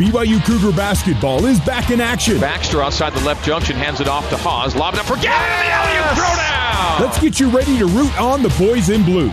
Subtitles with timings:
[0.00, 2.40] BYU Cougar basketball is back in action.
[2.40, 4.74] Baxter outside the left junction hands it off to Haws.
[4.74, 5.26] Lob it up for Gavin.
[5.28, 6.16] Yes!
[6.16, 7.02] Throw down.
[7.02, 9.28] Let's get you ready to root on the boys in blue.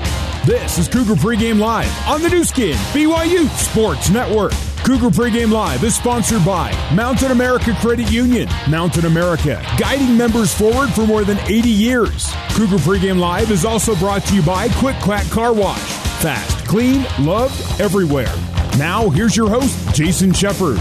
[0.46, 4.52] This is Cougar Pregame Live on the Nu Skin, BYU Sports Network.
[4.84, 8.50] Cougar Pregame Live is sponsored by Mountain America Credit Union.
[8.70, 12.30] Mountain America, guiding members forward for more than 80 years.
[12.50, 15.80] Cougar Pregame Live is also brought to you by Quick Quack Car Wash.
[16.20, 18.36] Fast, clean, loved everywhere.
[18.78, 20.78] Now, here's your host, Jason Shepard.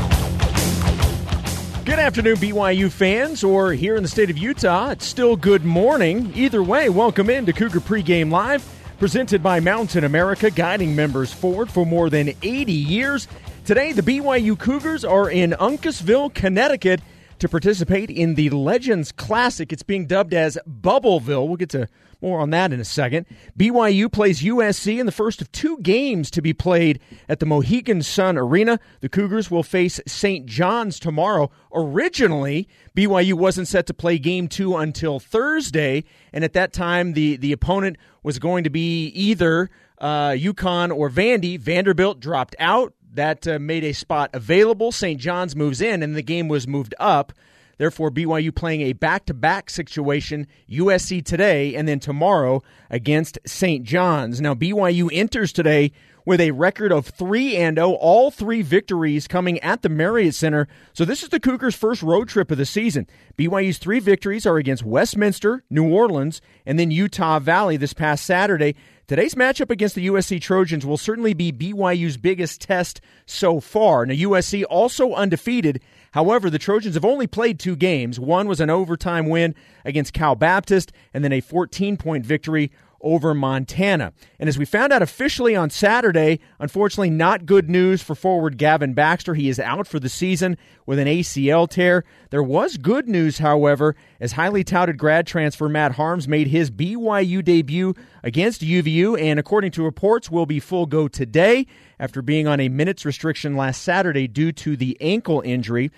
[1.86, 6.30] Good afternoon, BYU fans, or here in the state of Utah, it's still good morning.
[6.34, 8.62] Either way, welcome in to Cougar Pregame Live,
[8.98, 13.28] presented by Mountain America, guiding members forward for more than 80 years.
[13.64, 17.00] Today, the BYU Cougars are in Uncasville, Connecticut
[17.38, 19.72] to participate in the Legends Classic.
[19.72, 21.46] It's being dubbed as Bubbleville.
[21.46, 21.88] We'll get to
[22.20, 23.26] more on that in a second.
[23.58, 28.02] BYU plays USC in the first of two games to be played at the Mohegan
[28.02, 28.78] Sun Arena.
[29.00, 30.46] The Cougars will face St.
[30.46, 31.50] John's tomorrow.
[31.72, 37.36] Originally, BYU wasn't set to play game two until Thursday, and at that time, the,
[37.36, 41.58] the opponent was going to be either uh, UConn or Vandy.
[41.58, 42.92] Vanderbilt dropped out.
[43.14, 44.92] That uh, made a spot available.
[44.92, 45.18] St.
[45.18, 47.32] John's moves in, and the game was moved up.
[47.78, 53.84] Therefore, BYU playing a back to back situation, USC today, and then tomorrow against St.
[53.84, 54.40] John's.
[54.40, 55.92] Now, BYU enters today
[56.26, 60.66] with a record of 3 and 0, all three victories coming at the Marriott Center.
[60.92, 63.06] So this is the Cougars' first road trip of the season.
[63.38, 68.74] BYU's three victories are against Westminster, New Orleans, and then Utah Valley this past Saturday.
[69.06, 74.04] Today's matchup against the USC Trojans will certainly be BYU's biggest test so far.
[74.04, 75.80] Now, USC also undefeated.
[76.16, 78.18] However, the Trojans have only played two games.
[78.18, 83.34] One was an overtime win against Cal Baptist, and then a 14 point victory over
[83.34, 84.12] Montana.
[84.38, 88.94] And as we found out officially on Saturday, unfortunately, not good news for forward Gavin
[88.94, 89.34] Baxter.
[89.34, 92.04] He is out for the season with an ACL tear.
[92.30, 97.44] There was good news, however, as highly touted grad transfer Matt Haarms made his BYU
[97.44, 101.66] debut against UVU, and according to reports, will be full go today
[101.98, 105.90] after being on a minutes restriction last Saturday due to the ankle injury.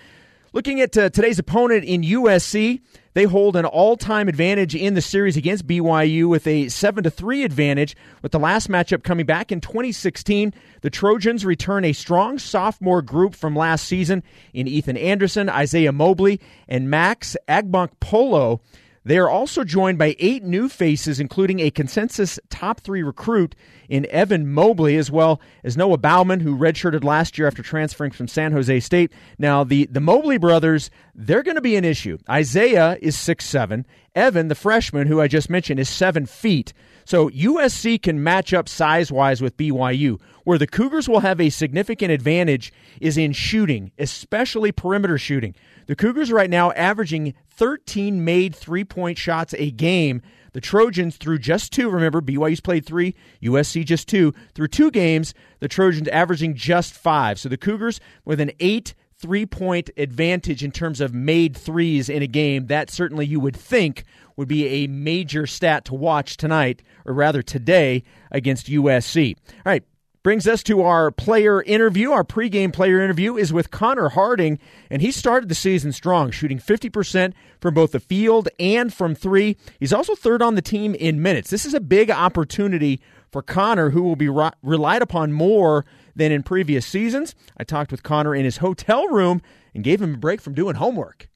[0.51, 2.81] Looking at uh, today's opponent in USC,
[3.13, 7.43] they hold an all-time advantage in the series against BYU with a 7 to 3
[7.43, 10.53] advantage with the last matchup coming back in 2016.
[10.81, 16.39] The Trojans return a strong sophomore group from last season in Ethan Anderson, Isaiah Mobley,
[16.67, 18.59] and Max Agbonkpolo.
[19.03, 23.55] They are also joined by eight new faces, including a consensus top three recruit
[23.87, 28.27] in Evan Mobley, as well as Noah Baumann, who redshirted last year after transferring from
[28.27, 29.11] San Jose State.
[29.37, 32.17] Now, the, the Mobley brothers, they're going to be an issue.
[32.29, 33.85] Isaiah is six seven.
[34.15, 36.73] Evan, the freshman who I just mentioned, is seven feet.
[37.05, 40.19] So USC can match up size wise with BYU.
[40.43, 42.71] Where the Cougars will have a significant advantage
[43.01, 45.55] is in shooting, especially perimeter shooting.
[45.87, 50.21] The Cougars right now averaging 13 made three point shots a game.
[50.53, 51.89] The Trojans threw just two.
[51.89, 54.33] Remember, BYU's played three, USC just two.
[54.55, 57.37] Through two games, the Trojans averaging just five.
[57.37, 62.23] So the Cougars with an eight three point advantage in terms of made threes in
[62.23, 62.67] a game.
[62.67, 64.05] That certainly you would think
[64.37, 69.35] would be a major stat to watch tonight, or rather today, against USC.
[69.35, 69.83] All right,
[70.21, 72.11] Brings us to our player interview.
[72.11, 74.59] Our pregame player interview is with Connor Harding,
[74.89, 79.57] and he started the season strong, shooting 50% from both the field and from three.
[79.79, 81.49] He's also third on the team in minutes.
[81.49, 86.31] This is a big opportunity for Connor, who will be re- relied upon more than
[86.31, 87.35] in previous seasons.
[87.57, 89.41] I talked with Connor in his hotel room
[89.73, 91.29] and gave him a break from doing homework.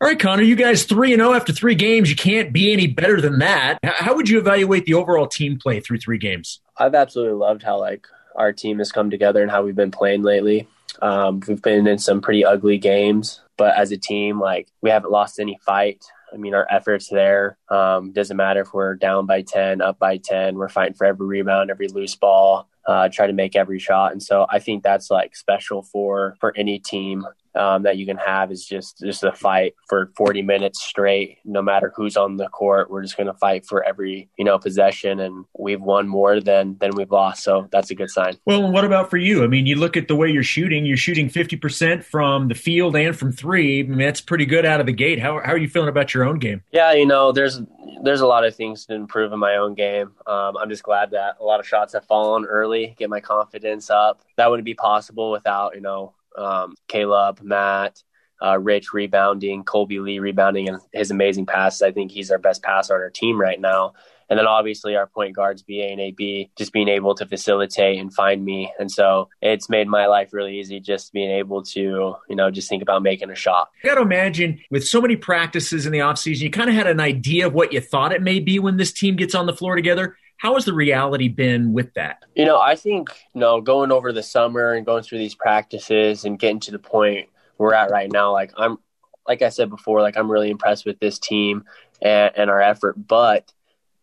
[0.00, 2.08] All right, Connor, you guys 3 and 0 after 3 games.
[2.08, 3.78] You can't be any better than that.
[3.82, 6.60] How would you evaluate the overall team play through 3 games?
[6.76, 8.06] I've absolutely loved how like
[8.36, 10.68] our team has come together and how we've been playing lately.
[11.02, 15.10] Um, we've been in some pretty ugly games, but as a team, like we haven't
[15.10, 16.02] lost any fight.
[16.32, 17.58] I mean, our efforts there.
[17.70, 20.56] Um, doesn't matter if we're down by 10, up by 10.
[20.56, 24.12] We're fighting for every rebound, every loose ball, uh, try to make every shot.
[24.12, 28.16] And so I think that's like special for, for any team um, that you can
[28.16, 32.48] have is just just a fight for 40 minutes straight no matter who's on the
[32.48, 32.90] court.
[32.90, 36.76] We're just going to fight for every you know possession and we've won more than
[36.78, 38.38] than we've lost so that's a good sign.
[38.44, 39.44] Well what about for you?
[39.44, 42.96] I mean you look at the way you're shooting you're shooting 50% from the field
[42.96, 43.80] and from three.
[43.80, 45.20] I mean, that's pretty good out of the gate.
[45.20, 46.62] How, how are you feeling about your own game?
[46.72, 47.60] Yeah you know there's
[48.02, 50.12] there's a lot of things to improve in my own game.
[50.26, 53.90] Um, i'm just glad that a lot of shots have fallen early get my confidence
[53.90, 54.20] up.
[54.36, 58.02] That wouldn't be possible without you know um, Caleb, Matt,
[58.42, 61.82] uh, Rich rebounding, Kolby Lee rebounding, and his amazing passes.
[61.82, 63.94] I think he's our best passer on our team right now.
[64.30, 68.12] And then obviously our point guards, BA and AB, just being able to facilitate and
[68.12, 68.70] find me.
[68.78, 71.80] And so it's made my life really easy just being able to,
[72.28, 73.70] you know, just think about making a shot.
[73.82, 76.86] I got to imagine with so many practices in the offseason, you kind of had
[76.86, 79.54] an idea of what you thought it may be when this team gets on the
[79.54, 80.16] floor together.
[80.38, 82.24] How has the reality been with that?
[82.34, 86.24] You know, I think, you know, going over the summer and going through these practices
[86.24, 88.78] and getting to the point we're at right now, like I'm,
[89.26, 91.64] like I said before, like I'm really impressed with this team
[92.00, 92.94] and, and our effort.
[92.96, 93.52] But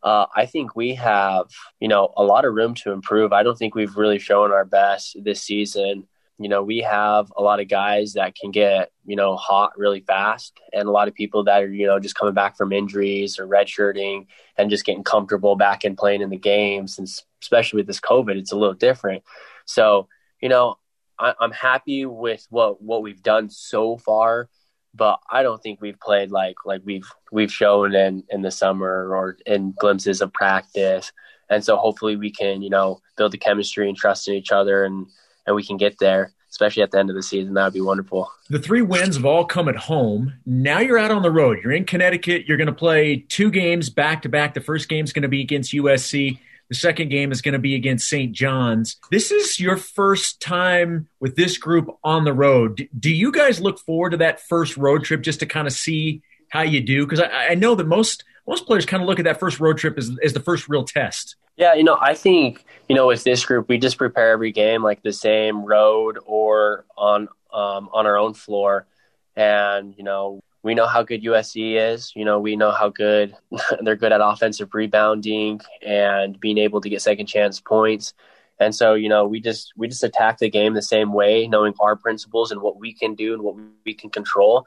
[0.03, 1.47] uh, I think we have,
[1.79, 3.31] you know, a lot of room to improve.
[3.31, 6.05] I don't think we've really shown our best this season.
[6.37, 10.01] You know, we have a lot of guys that can get, you know, hot really
[10.01, 13.39] fast, and a lot of people that are, you know, just coming back from injuries
[13.39, 14.27] or redshirting
[14.57, 16.97] and just getting comfortable back and playing in the games.
[16.97, 17.07] And
[17.41, 19.23] especially with this COVID, it's a little different.
[19.65, 20.09] So,
[20.41, 20.77] you know,
[21.17, 24.49] I, I'm happy with what what we've done so far
[24.95, 29.13] but I don't think we've played like like we've we've shown in in the summer
[29.13, 31.11] or in glimpses of practice.
[31.49, 34.85] And so hopefully we can, you know, build the chemistry and trust in each other
[34.85, 35.05] and
[35.45, 37.53] and we can get there, especially at the end of the season.
[37.53, 38.31] That would be wonderful.
[38.49, 40.33] The three wins have all come at home.
[40.45, 41.59] Now you're out on the road.
[41.63, 42.45] You're in Connecticut.
[42.47, 44.53] You're going to play two games back to back.
[44.53, 46.39] The first game is going to be against USC.
[46.69, 48.31] The second game is going to be against St.
[48.31, 48.97] John's.
[49.11, 52.89] This is your first time with this group on the road.
[52.97, 56.23] Do you guys look forward to that first road trip just to kind of see
[56.49, 57.05] how you do?
[57.05, 59.77] Because I, I, know that most most players kind of look at that first road
[59.77, 61.35] trip as, as the first real test.
[61.57, 64.83] Yeah, you know, I think you know with this group, we just prepare every game
[64.83, 68.87] like the same road or on um, on our own floor,
[69.35, 72.11] and you know we know how good USC is.
[72.15, 73.35] You know, we know how good
[73.81, 78.13] they're good at offensive rebounding and being able to get second chance points.
[78.59, 81.73] And so, you know, we just we just attack the game the same way, knowing
[81.79, 83.55] our principles and what we can do and what
[83.85, 84.65] we can control.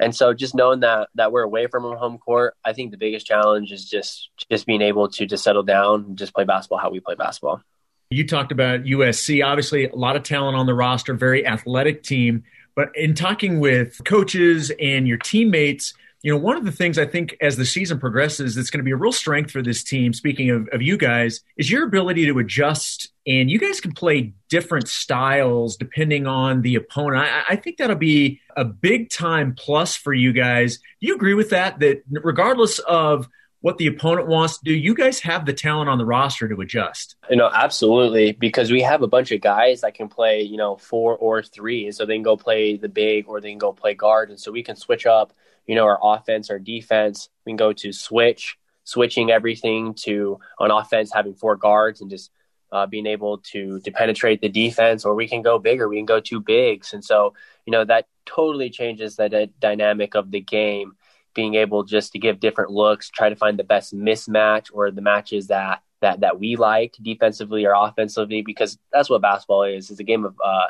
[0.00, 3.26] And so, just knowing that that we're away from home court, I think the biggest
[3.26, 6.90] challenge is just just being able to just settle down and just play basketball how
[6.90, 7.62] we play basketball.
[8.10, 12.42] You talked about USC, obviously a lot of talent on the roster, very athletic team.
[12.74, 17.06] But in talking with coaches and your teammates, you know, one of the things I
[17.06, 20.12] think as the season progresses that's going to be a real strength for this team,
[20.12, 23.12] speaking of, of you guys, is your ability to adjust.
[23.30, 27.22] And you guys can play different styles depending on the opponent.
[27.22, 30.78] I, I think that'll be a big time plus for you guys.
[31.00, 31.78] Do you agree with that?
[31.78, 33.28] That regardless of
[33.60, 34.72] what the opponent wants to do.
[34.72, 37.16] You guys have the talent on the roster to adjust.
[37.28, 40.76] You know, absolutely, because we have a bunch of guys that can play, you know,
[40.76, 43.72] four or three, and so they can go play the big or they can go
[43.72, 45.32] play guard, and so we can switch up,
[45.66, 47.28] you know, our offense, our defense.
[47.44, 52.30] We can go to switch, switching everything to on offense having four guards and just
[52.72, 55.88] uh, being able to to penetrate the defense, or we can go bigger.
[55.88, 57.34] We can go two bigs, and so
[57.66, 60.96] you know that totally changes the d- dynamic of the game
[61.34, 65.02] being able just to give different looks, try to find the best mismatch or the
[65.02, 69.90] matches that that that we like defensively or offensively, because that's what basketball is.
[69.90, 70.68] It's a game of uh,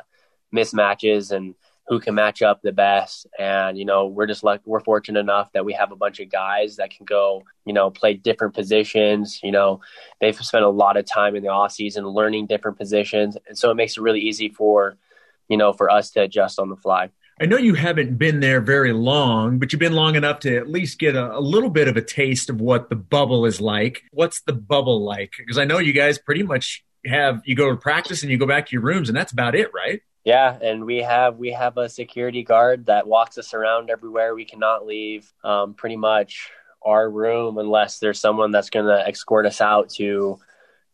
[0.55, 1.55] mismatches and
[1.91, 3.27] who can match up the best.
[3.37, 6.31] And you know, we're just like we're fortunate enough that we have a bunch of
[6.31, 9.41] guys that can go, you know, play different positions.
[9.43, 9.81] You know,
[10.21, 13.73] they've spent a lot of time in the off season learning different positions, and so
[13.73, 14.97] it makes it really easy for
[15.49, 17.11] you know for us to adjust on the fly.
[17.43, 20.69] I know you haven't been there very long, but you've been long enough to at
[20.69, 24.03] least get a, a, little bit of a taste of what the bubble is like.
[24.13, 25.33] What's the bubble like?
[25.39, 28.47] Because I know you guys pretty much have you go to practice and you go
[28.47, 30.03] back to your rooms and that's about it, right?
[30.31, 34.33] Yeah, and we have we have a security guard that walks us around everywhere.
[34.33, 39.45] We cannot leave um, pretty much our room unless there's someone that's going to escort
[39.45, 40.39] us out to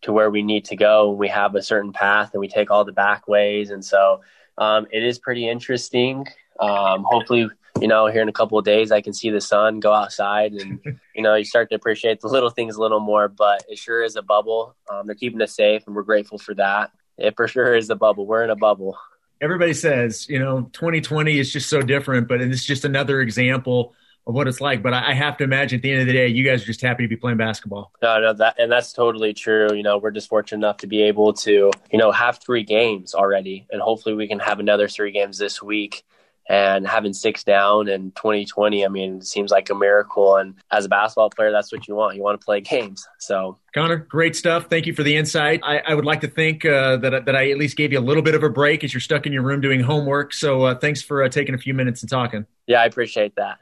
[0.00, 1.10] to where we need to go.
[1.10, 4.22] We have a certain path and we take all the back ways, and so
[4.56, 6.26] um, it is pretty interesting.
[6.58, 9.80] Um, hopefully, you know, here in a couple of days, I can see the sun
[9.80, 10.80] go outside and,
[11.14, 13.28] you know, you start to appreciate the little things a little more.
[13.28, 14.74] But it sure is a bubble.
[14.90, 16.90] Um, they're keeping us safe, and we're grateful for that.
[17.18, 18.26] It for sure is a bubble.
[18.26, 18.96] We're in a bubble.
[19.40, 23.94] Everybody says, you know, 2020 is just so different, but it's just another example
[24.26, 24.82] of what it's like.
[24.82, 26.80] But I have to imagine at the end of the day, you guys are just
[26.80, 27.92] happy to be playing basketball.
[28.02, 29.72] No, no, that and that's totally true.
[29.74, 33.14] You know, we're just fortunate enough to be able to, you know, have three games
[33.14, 36.04] already, and hopefully we can have another three games this week.
[36.48, 40.36] And having six down in 2020, I mean, it seems like a miracle.
[40.36, 42.16] And as a basketball player, that's what you want.
[42.16, 43.06] You want to play games.
[43.18, 44.66] So, Connor, great stuff.
[44.70, 45.60] Thank you for the insight.
[45.64, 48.00] I, I would like to think uh, that that I at least gave you a
[48.00, 50.32] little bit of a break as you're stuck in your room doing homework.
[50.32, 52.46] So, uh, thanks for uh, taking a few minutes and talking.
[52.66, 53.58] Yeah, I appreciate that.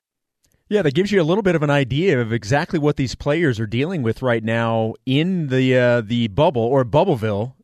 [0.69, 3.61] Yeah, that gives you a little bit of an idea of exactly what these players
[3.61, 7.55] are dealing with right now in the uh, the bubble or Bubbleville,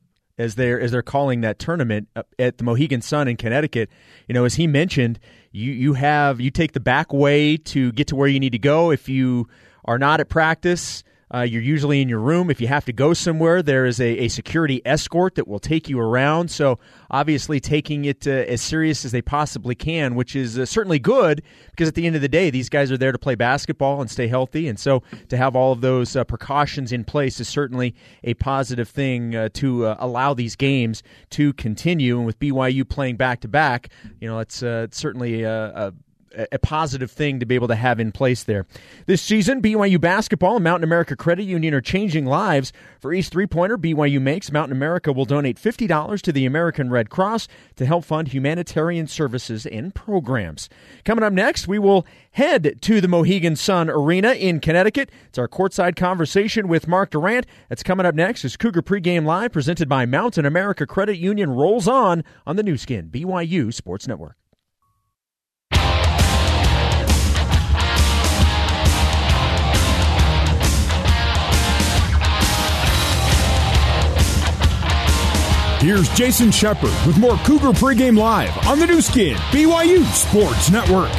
[0.40, 3.90] as they're as they're calling that tournament uh, at the Mohegan Sun in Connecticut.
[4.26, 5.20] You know, as he mentioned,
[5.52, 8.58] you you have you take the back way to get to where you need to
[8.58, 8.90] go.
[8.90, 9.48] If you
[9.84, 12.50] are not at practice, Uh, you're usually in your room.
[12.50, 15.88] If you have to go somewhere, there is a, a security escort that will take
[15.88, 16.50] you around.
[16.50, 20.98] So, obviously, taking it uh, as serious as they possibly can, which is uh, certainly
[20.98, 24.00] good because at the end of the day, these guys are there to play basketball
[24.00, 24.66] and stay healthy.
[24.66, 27.94] And so, to have all of those uh, precautions in place is certainly
[28.24, 32.16] a positive thing uh, to uh, allow these games to continue.
[32.16, 35.92] And with BYU playing back to back, you know, it's, certainly a a
[36.62, 38.66] positive thing to be able to have in place there.
[39.06, 42.72] This season, BYU basketball and Mountain America Credit Union are changing lives.
[43.00, 47.10] For each three pointer BYU makes, Mountain America will donate $50 to the American Red
[47.10, 50.68] Cross to help fund humanitarian services and programs.
[51.04, 55.10] Coming up next, we will head to the Mohegan Sun Arena in Connecticut.
[55.28, 57.46] It's our courtside conversation with Mark Durrant.
[57.68, 61.88] That's coming up next as Cougar Pregame Live, presented by Mountain America Credit Union, rolls
[61.88, 64.39] on on the Nu Skin, BYU Sports Network.
[75.80, 81.10] Here's Jason Shepard with more Cougar Pregame Live on the Nu Skin, BYU Sports Network.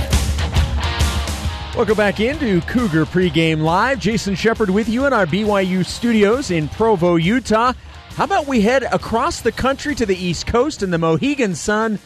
[1.75, 3.97] Welcome back into Cougar Pregame Live.
[3.97, 7.73] Jason Shepard with you in our BYU studios in Provo, Utah.
[8.11, 11.97] How about we head across the country to the East Coast in the Mohegan Sun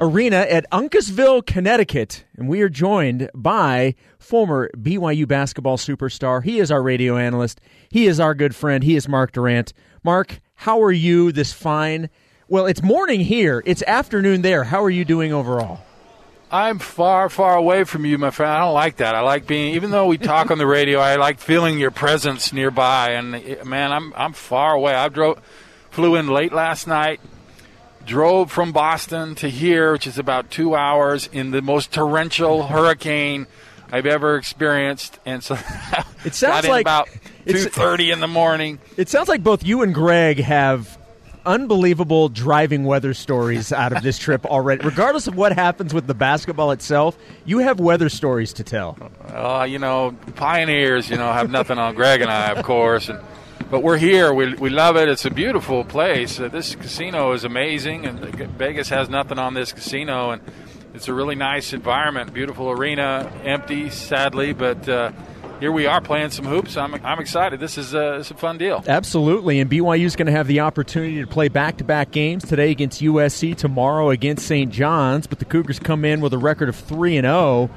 [0.00, 2.24] Arena at Uncasville, Connecticut.
[2.36, 6.44] And we are joined by former BYU basketball superstar.
[6.44, 7.60] He is our radio analyst.
[7.88, 8.84] He is our good friend.
[8.84, 9.72] He is Mark Durrant.
[10.04, 12.08] Mark, how are you this fine?
[12.46, 13.64] Well, it's morning here.
[13.66, 14.62] It's afternoon there.
[14.62, 15.80] How are you doing overall?
[16.52, 18.52] I'm far, far away from you, my friend.
[18.52, 19.16] I don't like that.
[19.16, 22.52] I like being, even though we talk on the radio, I like feeling your presence
[22.52, 23.10] nearby.
[23.14, 24.94] And man, I'm I'm far away.
[24.94, 25.40] I drove,
[25.90, 27.20] flew in late last night,
[28.06, 33.48] drove from Boston to here, which is about two hours in the most torrential hurricane
[33.92, 35.54] I've ever experienced, and so
[36.24, 37.08] it sounds like about
[37.46, 38.78] two thirty in the morning.
[38.96, 40.98] It sounds like both you and Greg have
[41.44, 44.82] unbelievable driving weather stories out of this trip already.
[44.84, 48.96] Regardless of what happens with the basketball itself, you have weather stories to tell.
[49.28, 53.20] Uh, you know, pioneers, you know, have nothing on Greg and I, of course, and
[53.70, 54.34] but we're here.
[54.34, 55.08] We, we love it.
[55.08, 56.38] It's a beautiful place.
[56.38, 58.20] Uh, this casino is amazing, and
[58.58, 60.42] Vegas has nothing on this casino, and
[60.94, 65.12] it's a really nice environment, beautiful arena, empty, sadly, but uh,
[65.58, 66.76] here we are playing some hoops.
[66.76, 67.60] I'm, I'm excited.
[67.60, 68.84] This is a, it's a fun deal.
[68.86, 73.00] Absolutely, and BYU is going to have the opportunity to play back-to-back games today against
[73.00, 74.70] USC, tomorrow against St.
[74.70, 75.26] John's.
[75.26, 77.70] But the Cougars come in with a record of three and zero, oh,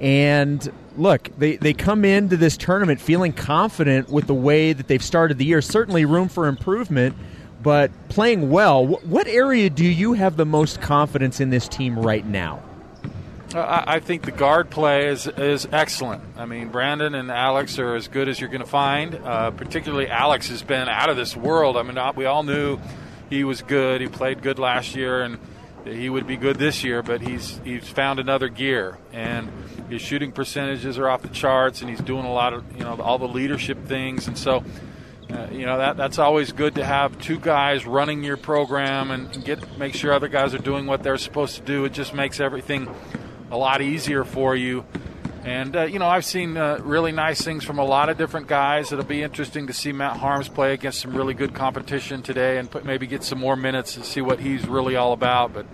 [0.00, 5.02] and look, they they come into this tournament feeling confident with the way that they've
[5.02, 5.60] started the year.
[5.60, 7.16] Certainly, room for improvement
[7.62, 8.86] but playing well.
[8.86, 12.62] What area do you have the most confidence in this team right now?
[13.54, 16.22] I think the guard play is is excellent.
[16.36, 19.14] I mean, Brandon and Alex are as good as you're going to find.
[19.14, 21.76] Uh, particularly, Alex has been out of this world.
[21.76, 22.78] I mean, we all knew
[23.28, 24.00] he was good.
[24.00, 25.38] He played good last year, and
[25.84, 27.02] he would be good this year.
[27.02, 29.50] But he's he's found another gear, and
[29.90, 32.98] his shooting percentages are off the charts, and he's doing a lot of you know
[33.00, 34.64] all the leadership things, and so
[35.32, 39.44] uh, you know that that's always good to have two guys running your program and
[39.44, 41.84] get make sure other guys are doing what they're supposed to do.
[41.84, 42.92] It just makes everything
[43.50, 44.84] a lot easier for you.
[45.44, 48.46] And uh, you know I've seen uh, really nice things from a lot of different
[48.46, 48.92] guys.
[48.92, 52.70] It'll be interesting to see Matt Haarms play against some really good competition today and
[52.70, 55.54] put, maybe get some more minutes and see what he's really all about.
[55.54, 55.66] But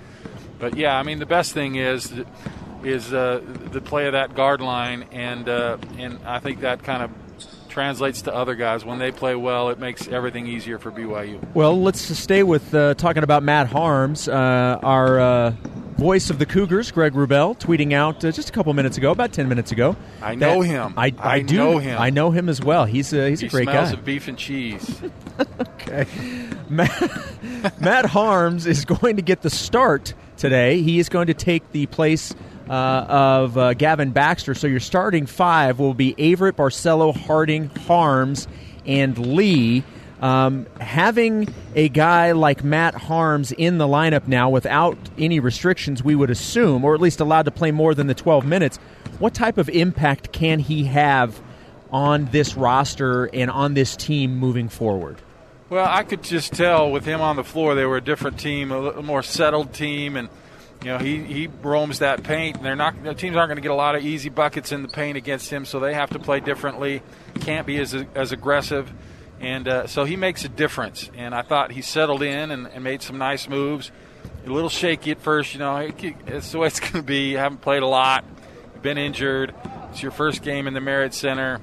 [0.59, 2.13] but yeah, I mean the best thing is
[2.85, 7.03] is uh, the play of that guard line, and uh, and I think that kind
[7.03, 7.11] of
[7.79, 8.85] translates to other guys.
[8.85, 11.39] When they play well, it makes everything easier for BYU.
[11.55, 15.51] Well, let's stay with uh, talking about Matt Haarms, uh, our uh,
[15.97, 19.33] voice of the Cougars, Greg Wrubell, tweeting out uh, just a couple minutes ago, about
[19.33, 19.95] ten minutes ago.
[20.21, 20.95] I know him.
[20.97, 22.01] I, I, I, do know him.
[22.01, 22.85] I know him as well.
[22.85, 23.97] He's a, he's he a great smells guy.
[23.97, 25.01] of beef and cheese.
[25.61, 26.05] okay,
[26.69, 26.91] Matt,
[27.81, 30.83] Matt Haarms is going to get the start today.
[30.83, 32.35] He is going to take the place
[32.69, 34.55] uh, of uh, Gavin Baxter.
[34.55, 38.47] So your starting five will be Averette, Barcelo, Harding, Haarms,
[38.87, 39.85] and Lee.
[40.21, 46.17] Um, having a guy like Matt Haarms in the lineup now without any restrictions, we
[46.17, 48.79] would assume, or at least allowed to play more than the 12 minutes,
[49.21, 51.41] what type of impact can he have
[51.93, 55.19] on this roster and on this team moving forward?
[55.71, 58.73] Well, I could just tell with him on the floor, they were a different team,
[58.73, 60.29] a more settled team, and
[60.83, 63.63] you know, he, he roams that paint, and they're not the teams aren't going to
[63.63, 66.19] get a lot of easy buckets in the paint against him, so they have to
[66.19, 67.03] play differently.
[67.41, 68.93] Can't be as as aggressive,
[69.41, 71.11] and uh, so he makes a difference.
[71.17, 73.91] And I thought he settled in and, and made some nice moves.
[74.47, 75.77] A little shaky at first, you know.
[75.77, 77.33] It's the way it's going to be.
[77.33, 78.25] You haven't played a lot,
[78.79, 79.53] You've been injured.
[79.91, 81.61] It's your first game in the Marriott Center.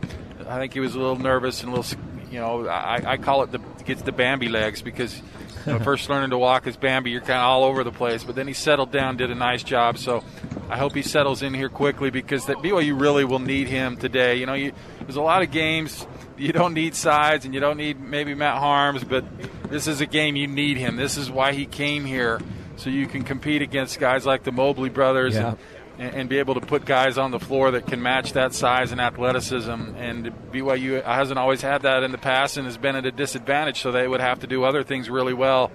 [0.50, 3.44] I think he was a little nervous and a little, you know, I, I call
[3.44, 5.22] it the gets the Bambi legs because
[5.74, 8.24] know, first learning to walk as Bambi, you're kind of all over the place.
[8.24, 9.98] But then he settled down, did a nice job.
[9.98, 10.24] So
[10.70, 14.36] I hope he settles in here quickly because that BYU really will need him today.
[14.36, 16.06] You know, you, there's a lot of games
[16.38, 19.24] you don't need sides and you don't need maybe Matt Haarms, but
[19.70, 20.96] this is a game you need him.
[20.96, 22.42] This is why he came here,
[22.78, 25.36] so you can compete against guys like the Mobley brothers.
[25.36, 25.50] Yeah.
[25.50, 25.58] And,
[25.98, 29.00] and be able to put guys on the floor that can match that size and
[29.00, 29.72] athleticism.
[29.72, 33.82] And BYU hasn't always had that in the past and has been at a disadvantage,
[33.82, 35.72] so they would have to do other things really well.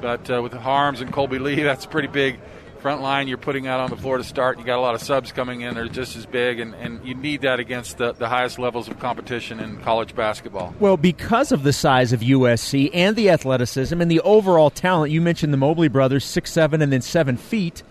[0.00, 2.38] But uh, with Haarms and Kolby Lee, that's a pretty big
[2.78, 4.58] front line you're putting out on the floor to start.
[4.58, 7.14] You got a lot of subs coming in; they're just as big, and, and you
[7.14, 10.74] need that against the, the highest levels of competition in college basketball.
[10.78, 15.20] Well, because of the size of USC and the athleticism and the overall talent, you
[15.20, 17.82] mentioned the Mobley brothers, six seven and then seven feet.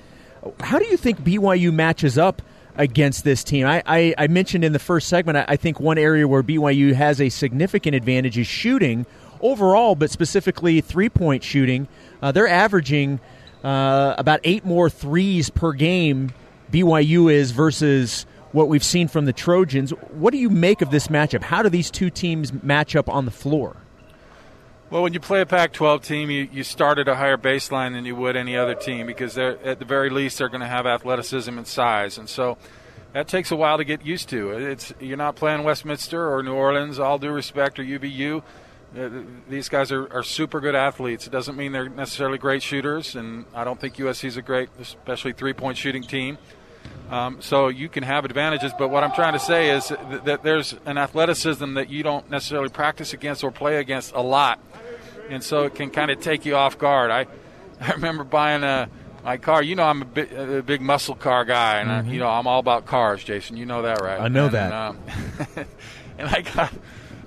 [0.59, 2.41] How do you think BYU matches up
[2.75, 3.65] against this team?
[3.65, 6.93] I, I, I mentioned in the first segment, I, I, think one area where BYU
[6.93, 9.05] has a significant advantage is shooting
[9.41, 11.87] overall, but specifically three point shooting.
[12.21, 13.19] Uh, they're averaging
[13.63, 16.31] uh, about eight more threes per game,
[16.71, 19.91] BYU is, versus what we've seen from the Trojans.
[19.91, 21.41] What do you make of this matchup?
[21.41, 23.75] How do these two teams match up on the floor?
[24.89, 27.91] Well, when you play a Pac 12 team, you, you start at a higher baseline
[27.91, 30.67] than you would any other team because they're, at the very least they're going to
[30.67, 32.17] have athleticism and size.
[32.17, 32.57] And so
[33.11, 34.51] that takes a while to get used to.
[34.51, 38.41] It's You're not playing Westminster or New Orleans, all due respect, or UVU.
[38.97, 39.09] Uh,
[39.49, 41.27] these guys are, are super good athletes.
[41.27, 44.69] It doesn't mean they're necessarily great shooters, and I don't think USC is a great,
[44.79, 46.37] especially three point shooting team.
[47.09, 50.43] Um, so you can have advantages, but what I'm trying to say is that, that
[50.43, 54.59] there's an athleticism that you don't necessarily practice against or play against a lot,
[55.29, 57.11] and so it can kind of take you off guard.
[57.11, 57.27] I
[57.81, 58.89] I remember buying a
[59.23, 59.61] my car.
[59.61, 62.09] You know, I'm a, big, a big muscle car guy, and mm-hmm.
[62.09, 63.57] I, you know I'm all about cars, Jason.
[63.57, 64.19] You know that, right?
[64.19, 64.73] I know and, that.
[64.73, 64.99] Um,
[66.17, 66.73] and I got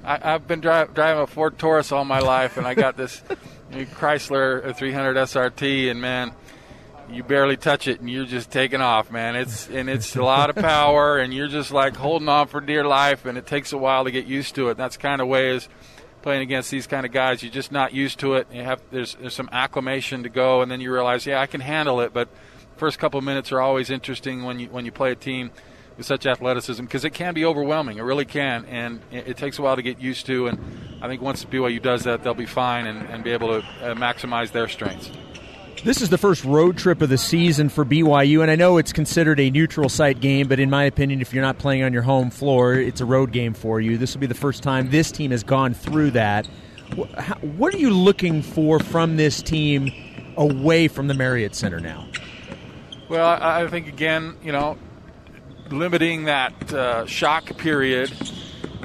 [0.05, 3.23] I, have been dri- driving a Ford Taurus all my life, and I got this
[3.73, 6.33] Chrysler 300 SRT, and man
[7.12, 9.37] you barely touch it and you're just taking off, man.
[9.37, 12.85] It's and it's a lot of power and you're just like holding on for dear
[12.85, 14.76] life and it takes a while to get used to it.
[14.76, 15.69] That's kind of way is
[16.23, 17.43] playing against these kind of guys.
[17.43, 18.47] You're just not used to it.
[18.52, 21.61] You have there's there's some acclimation to go and then you realize, yeah, I can
[21.61, 22.28] handle it, but
[22.76, 25.50] first couple minutes are always interesting when you when you play a team
[25.97, 27.99] with such athleticism because it can be overwhelming.
[27.99, 30.47] It really can, and it, it, takes a while to get used to.
[30.47, 30.58] And
[31.02, 33.95] I think once BYU does that, they'll be fine and, and be able to uh,
[33.95, 35.11] maximize their strengths.
[35.82, 38.93] This is the first road trip of the season for BYU, and I know it's
[38.93, 42.02] considered a neutral site game, but in my opinion, if you're not playing on your
[42.02, 43.97] home floor, it's a road game for you.
[43.97, 46.47] This will be the first time this team has gone through that.
[47.40, 49.90] What are you looking for from this team
[50.36, 52.06] away from the Marriott Center now?
[53.08, 54.76] Well, I think, again, you know,
[55.71, 58.12] limiting that uh, shock period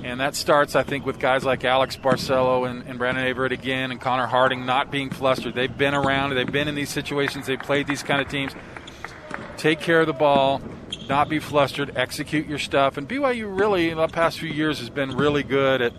[0.05, 3.89] and that starts, I think, with guys like Alex Barcelo and, and Brandon Averette again
[3.89, 5.55] and Connor Harding not being flustered.
[5.55, 8.53] They've been around, they've been in these situations, they've played these kind of teams.
[9.57, 10.61] Take care of the ball,
[11.09, 12.97] not be flustered, execute your stuff.
[12.97, 15.93] And BYU really, in the past few years, has been really good at,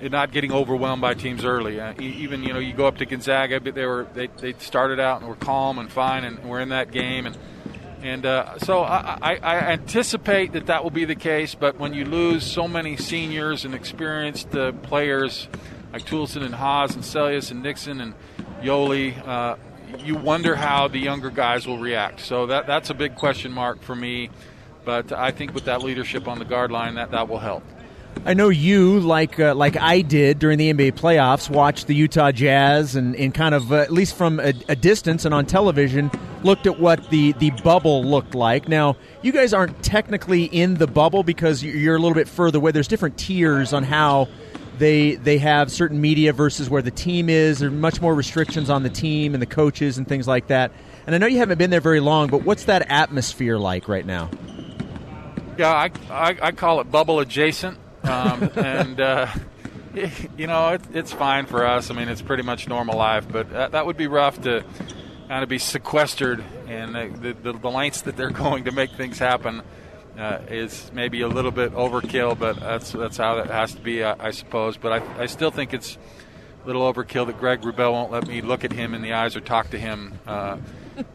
[0.00, 1.80] at not getting overwhelmed by teams early.
[1.80, 5.00] Uh, even, you know, you go up to Gonzaga, but they were they, they started
[5.00, 7.26] out and were calm and fine, and we're in that game.
[7.26, 7.36] and
[8.02, 11.54] and uh, so I, I, I, anticipate that that will be the case.
[11.54, 15.48] But when you lose so many seniors and experienced uh, players
[15.92, 18.14] like Toolson and Haws and Seljaas and Nixon and
[18.62, 19.56] Yoeli, uh,
[19.98, 22.20] you wonder how the younger guys will react.
[22.20, 24.30] So that that's a big question mark for me.
[24.84, 27.62] But I think with that leadership on the guard line, that, that will help.
[28.24, 32.32] I know you, like uh, like I did during the NBA playoffs, watched the Utah
[32.32, 36.10] Jazz and, and kind of, uh, at least from a, a, distance and on television,
[36.44, 38.68] looked at what the, the bubble looked like.
[38.68, 42.72] Now, you guys aren't technically in the bubble because you're a little bit further away.
[42.72, 44.28] There's different tiers on how
[44.78, 47.58] they they have certain media versus where the team is.
[47.58, 50.72] There are much more restrictions on the team and the coaches and things like that.
[51.06, 54.06] And I know you haven't been there very long, but what's that atmosphere like right
[54.06, 54.30] now?
[55.56, 59.26] Yeah, I, I, I call it bubble adjacent um, and uh,
[60.36, 61.90] you know it, it's fine for us.
[61.90, 64.64] I mean, it's pretty much normal life, but that, that would be rough to
[65.28, 69.18] kind of be sequestered, and the, the, the, lengths that they're going to make things
[69.18, 69.62] happen
[70.18, 72.38] uh, is maybe a little bit overkill.
[72.38, 74.76] But that's that's how that has to be, I, I suppose.
[74.76, 75.98] But I, I still think it's
[76.64, 79.36] a little overkill that Greg Wrubell won't let me look at him in the eyes
[79.36, 80.18] or talk to him.
[80.26, 80.56] Uh,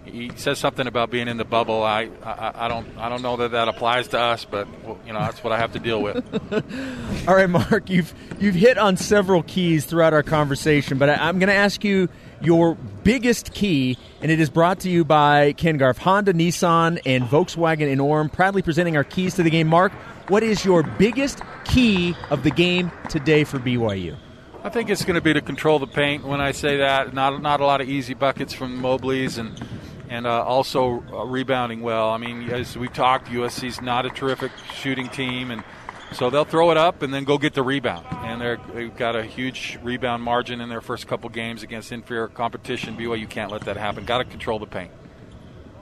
[0.06, 1.84] he says something about being in the bubble.
[1.84, 4.67] I, I, I don't I don't know that that applies to us, but
[5.06, 6.23] you know that's what I have to deal with.
[7.28, 11.39] All right, Mark, you've you've hit on several keys throughout our conversation, but I, am
[11.39, 12.08] going to ask you
[12.43, 17.23] your biggest key, and it is brought to you by Ken Garff, Honda, Nissan, and
[17.23, 19.67] Volkswagen in Orem, proudly presenting our keys to the game.
[19.67, 19.91] Mark,
[20.27, 24.17] what is your biggest key of the game today for BYU?
[24.63, 26.23] I think it's going to be to control the paint.
[26.23, 29.62] When I say that, not not a lot of easy buckets from Mobley's and
[30.10, 32.10] and uh, also uh, rebounding well.
[32.10, 35.63] I mean, as we've talked, USC's not a terrific shooting team, and
[36.13, 38.06] so they'll throw it up and then go get the rebound.
[38.12, 42.28] And they have got a huge rebound margin in their first couple games against inferior
[42.28, 42.97] competition.
[42.97, 44.06] BYU can't let that happen.
[44.06, 44.91] Got to control the paint.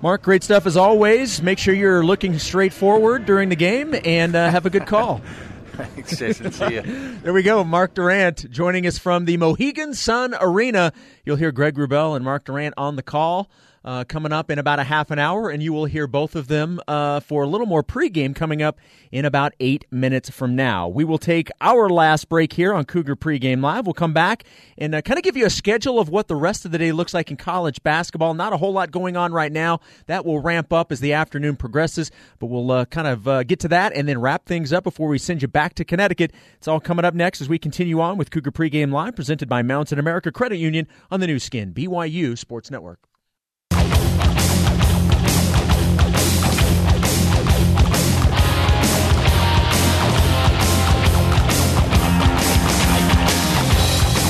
[0.02, 1.44] Mark, great stuff as always.
[1.44, 5.22] Make sure you're looking straight forward during the game and uh, have a good call.
[5.74, 6.52] Thanks, Jason.
[6.52, 6.82] See you.
[7.24, 7.64] there we go.
[7.64, 10.92] Mark Durrant joining us from the Mohegan Sun Arena.
[11.24, 13.50] You'll hear Greg Wrubell and Mark Durrant on the call
[13.84, 16.48] uh, coming up in about a half an hour, and you will hear both of
[16.48, 18.78] them uh, for a little more pregame coming up
[19.12, 20.88] in about eight minutes from now.
[20.88, 23.86] We will take our last break here on Cougar Pregame Live.
[23.86, 24.44] We'll come back
[24.78, 26.92] and uh, kind of give you a schedule of what the rest of the day
[26.92, 28.34] looks like in college basketball.
[28.34, 29.80] Not a whole lot going on right now.
[30.08, 33.60] That will ramp up as the afternoon progresses, but we'll uh, kind of uh, get
[33.62, 36.34] to that and then wrap things up before we send you back to Connecticut.
[36.56, 39.62] It's all coming up next as we continue on with Cougar Pregame Live, presented by
[39.62, 43.11] Mountain America Credit Union on the Nu Skin, BYU Sports Network.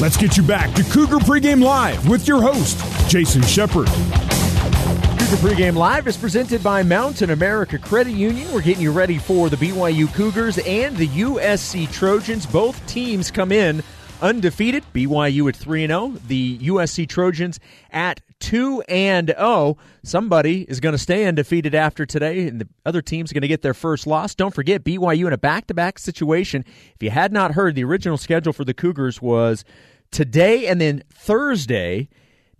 [0.01, 2.75] Let's get you back to Cougar Pregame Live with your host,
[3.07, 3.85] Jason Shepard.
[3.85, 8.51] Cougar Pregame Live is presented by Mountain America Credit Union.
[8.51, 12.47] We're getting you ready for the BYU Cougars and the USC Trojans.
[12.47, 13.83] Both teams come in
[14.23, 14.83] undefeated.
[14.91, 17.59] BYU at 3 0, the USC Trojans
[17.91, 19.77] at 2 and 0.
[20.03, 23.61] Somebody is going to stay undefeated after today, and the other team's going to get
[23.61, 24.33] their first loss.
[24.33, 26.65] Don't forget, BYU in a back to back situation.
[26.95, 29.63] If you had not heard, the original schedule for the Cougars was
[30.11, 32.09] today and then Thursday.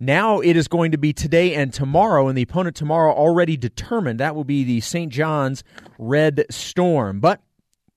[0.00, 4.18] Now it is going to be today and tomorrow, and the opponent tomorrow already determined.
[4.18, 5.12] That will be the St.
[5.12, 5.62] John's
[5.98, 7.20] Red Storm.
[7.20, 7.40] But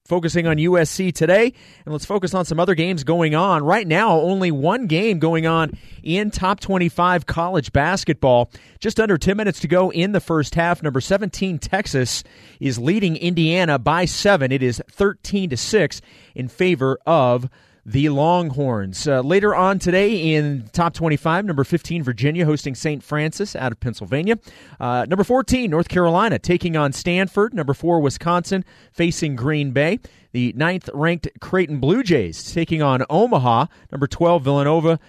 [0.06, 1.52] focusing on USC today,
[1.84, 3.63] and let's focus on some other games going on.
[3.63, 8.52] Right now, only one game going on in top 25 college basketball.
[8.80, 10.84] Just under 10 minutes to go in the first half.
[10.84, 12.24] Number 17, Texas,
[12.60, 14.52] is leading Indiana by seven.
[14.52, 16.02] It is 13 to 6
[16.36, 17.50] in favor of
[17.86, 19.08] the Longhorns.
[19.08, 23.04] Uh, later on today in top 25, number 15, Virginia hosting St.
[23.04, 24.39] Francis out of Pennsylvania.
[24.80, 27.54] Uh, number 14, North Carolina taking on Stanford.
[27.54, 30.00] Number 4, Wisconsin facing Green Bay.
[30.32, 33.67] The ninth ranked Creighton Blue Jays taking on Omaha.
[33.91, 35.00] Number 12, Villanova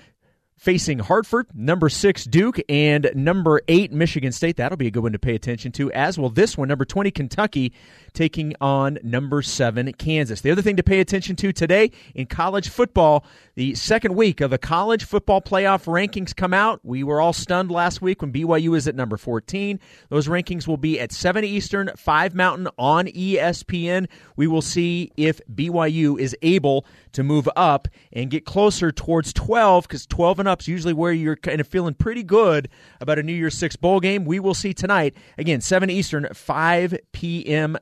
[0.57, 4.57] facing Hartford, number six Duke, and number eight Michigan State.
[4.57, 7.11] That'll be a good one to pay attention to, as will this one, number 20
[7.11, 7.73] Kentucky
[8.17, 10.41] taking on number seven Kansas.
[10.41, 13.25] The other thing to pay attention to today in college football,
[13.55, 16.81] the second week of the college football playoff rankings come out.
[16.83, 19.79] We were all stunned last week when BYU was at number 14.
[20.09, 24.09] Those rankings will be at 7 Eastern, 5 Mountain on ESPN.
[24.35, 29.87] We will see if BYU is able to move up and get closer towards 12
[29.87, 32.69] because 12 and up is usually where you're kind of feeling pretty good
[33.01, 34.25] about a New Year's Six bowl game.
[34.25, 35.15] We will see tonight.
[35.37, 37.77] Again, 7 Eastern, 5 p.m.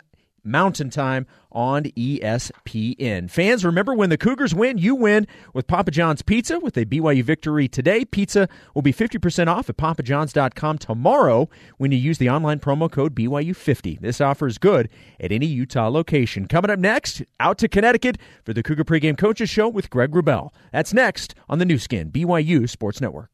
[0.44, 3.30] Mountain Time on ESPN.
[3.30, 7.22] Fans, remember when the Cougars win, you win with Papa John's Pizza with a BYU
[7.22, 8.04] victory today.
[8.04, 13.14] Pizza will be 50% off at papajohns.com tomorrow when you use the online promo code
[13.14, 14.00] BYU50.
[14.00, 14.88] This offer is good
[15.20, 16.46] at any Utah location.
[16.46, 20.50] Coming up next, out to Connecticut for the Cougar Pregame Coaches Show with Greg Wrubell.
[20.72, 23.33] That's next on the Nu Skin, BYU Sports Network.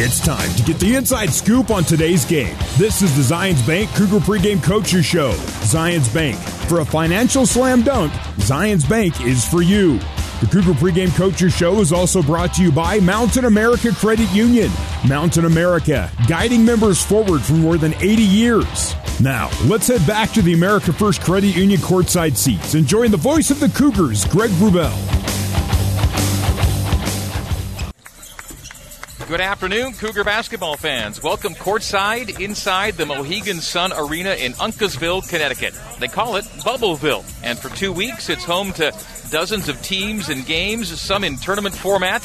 [0.00, 2.56] It's time to get the inside scoop on today's game.
[2.76, 5.32] This is the Zions Bank Cougar Pregame Coaches Show.
[5.32, 6.38] Zions Bank.
[6.68, 9.98] For a financial slam dunk, Zions Bank is for you.
[10.38, 14.70] The Cougar Pregame Coaches Show is also brought to you by Mountain America Credit Union.
[15.08, 18.94] Mountain America, guiding members forward for more than 80 years.
[19.20, 23.16] Now, let's head back to the America First Credit Union courtside seats and join the
[23.16, 25.17] voice of the Cougars, Greg Wrubell.
[29.28, 31.22] Good afternoon, Cougar basketball fans.
[31.22, 35.74] Welcome courtside inside the Mohegan Sun Arena in Uncasville, Connecticut.
[35.98, 37.26] They call it Bubbleville.
[37.44, 38.90] And for two weeks, it's home to
[39.30, 42.22] dozens of teams and games, some in tournament format.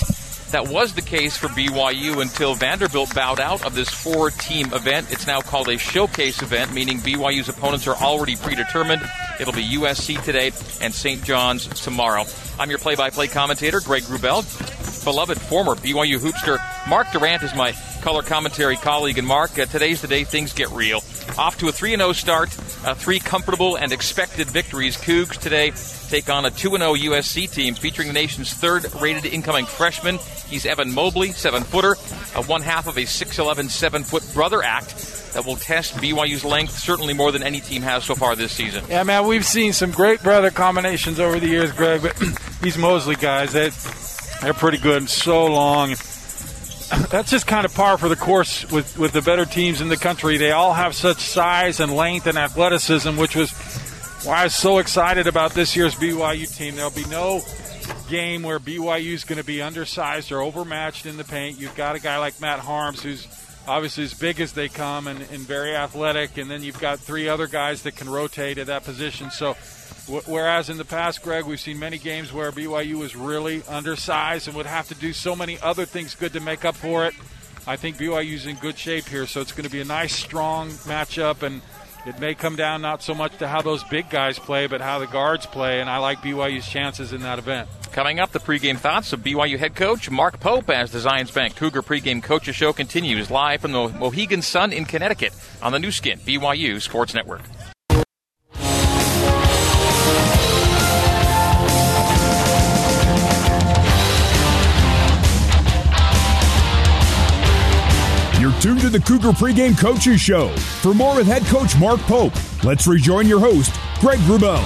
[0.52, 5.12] That was the case for BYU until Vanderbilt bowed out of this four team event.
[5.12, 9.02] It's now called a showcase event, meaning BYU's opponents are already predetermined.
[9.42, 11.22] It'll be USC today and St.
[11.22, 12.24] John's tomorrow.
[12.58, 17.54] I'm your play by play commentator, Greg Wrubell beloved former BYU hoopster Mark Durrant is
[17.56, 19.18] my color commentary colleague.
[19.18, 20.98] And Mark, uh, today's the day things get real.
[21.38, 22.50] Off to a 3 0 start
[22.86, 24.98] uh, three comfortable and expected victories.
[24.98, 25.72] Cougs today
[26.10, 30.20] take on a 2 0 USC team featuring the nation's third rated incoming freshman.
[30.48, 31.96] He's Evan Mobley, seven footer,
[32.46, 34.96] one half of a 6'11, 7 foot brother act
[35.34, 38.84] that will test BYU's length certainly more than any team has so far this season.
[38.90, 42.16] Yeah, man, we've seen some great brother combinations over the years, Greg, but
[42.62, 43.72] these Mobley guys, they,
[44.44, 45.96] they're pretty good and so long
[47.10, 49.98] that's just kind of par for the course with, with the better teams in the
[49.98, 50.38] country.
[50.38, 53.52] They all have such size and length and athleticism, which was
[54.24, 56.76] why I was so excited about this year's BYU team.
[56.76, 57.42] There'll be no
[58.10, 61.60] game where BYU is going to be undersized or overmatched in the paint.
[61.60, 63.28] You've got a guy like Matt Haarms who's
[63.68, 67.28] obviously as big as they come and, and very athletic, and then you've got three
[67.28, 69.32] other guys that can rotate at that position.
[69.32, 69.56] So
[70.08, 74.58] Whereas in the past, Greg, we've seen many games where BYU was really undersized and
[74.58, 77.14] would have to do so many other things good to make up for it.
[77.66, 80.70] I think BYU's in good shape here, so it's going to be a nice, strong
[80.70, 81.62] matchup, and
[82.06, 85.00] it may come down not so much to how those big guys play, but how
[85.00, 87.70] the guards play, and I like BYU's chances in that event.
[87.94, 91.56] Coming up, the pregame thoughts of BYU head coach Mark Pope as the Zions Bank
[91.56, 95.92] Cougar pregame coaches show continues live from the Mohegan Sun in Connecticut on the Nu
[95.92, 97.44] Skin BYU Sports Network.
[108.94, 110.56] The Cougar Pregame Coaches Show.
[110.56, 114.64] For more with head coach Mark Pope, let's rejoin your host, Greg Wrubell.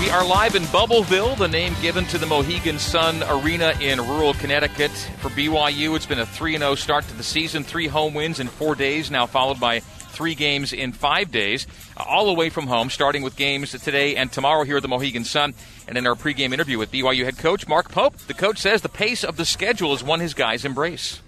[0.00, 4.32] We are live in Bubbleville, the name given to the Mohegan Sun Arena in rural
[4.32, 4.92] Connecticut.
[5.20, 8.48] For BYU, it's been a 3 0 start to the season, three home wins in
[8.48, 11.66] four days, now followed by three games in five days,
[11.98, 15.24] uh, all away from home, starting with games today and tomorrow here at the Mohegan
[15.24, 15.52] Sun.
[15.86, 18.88] And in our pregame interview with BYU head coach Mark Pope, the coach says the
[18.88, 21.20] pace of the schedule is one his guys embrace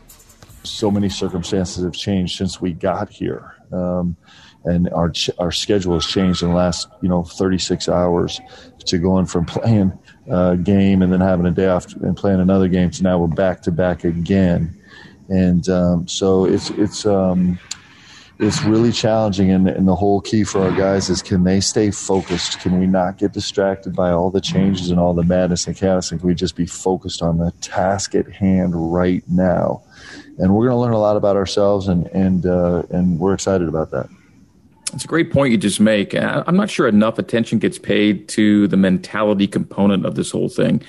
[0.64, 3.55] so many circumstances have changed since we got here.
[3.73, 4.16] Um,
[4.64, 8.40] and our our schedule has changed in the last you know 36 hours
[8.87, 12.68] to going from playing a game and then having a day off and playing another
[12.68, 14.77] game to now we're back to back again.
[15.29, 17.59] And um, so it's it's um,
[18.38, 21.90] it's really challenging and, and the whole key for our guys is can they stay
[21.90, 22.59] focused?
[22.61, 26.11] Can we not get distracted by all the changes and all the madness and chaos?
[26.11, 29.83] And can we just be focused on the task at hand right now
[30.40, 33.68] and we're going to learn a lot about ourselves, and and uh, and we're excited
[33.68, 34.09] about that.
[34.92, 36.14] It's a great point you just make.
[36.14, 40.83] I'm not sure enough attention gets paid to the mentality component of this whole thing.